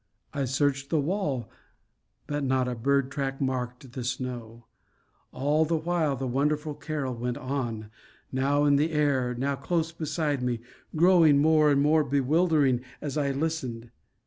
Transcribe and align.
I 0.33 0.45
searched 0.45 0.89
the 0.89 0.99
wall; 0.99 1.47
but 2.25 2.43
not 2.43 2.67
a 2.67 2.73
bird 2.73 3.11
track 3.11 3.39
marked 3.39 3.91
the 3.91 4.03
snow. 4.03 4.65
All 5.31 5.63
the 5.63 5.77
while 5.77 6.15
the 6.15 6.25
wonderful 6.25 6.73
carol 6.73 7.13
went 7.13 7.37
on, 7.37 7.91
now 8.31 8.65
in 8.65 8.77
the 8.77 8.93
air, 8.93 9.35
now 9.37 9.55
close 9.55 9.91
beside 9.91 10.41
me, 10.41 10.59
growing 10.95 11.37
more 11.37 11.69
and 11.69 11.83
more 11.83 12.03
bewildering 12.03 12.81
as 12.99 13.15
I 13.15 13.29
listened. 13.29 13.91